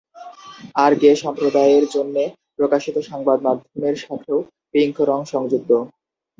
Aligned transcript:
আর 0.75 0.91
gay 0.95 1.11
সম্প্রদায়ের 1.15 1.85
জন্যে 1.95 2.23
প্রকাশিত 2.57 2.95
সংবাদমাধ্যমের 3.09 3.95
সাথেও 3.97 4.37
পিঙ্ক 4.73 4.97
রং 5.01 5.19
সংযুক্ত। 5.25 5.71